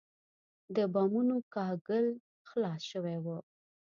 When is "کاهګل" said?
1.53-2.05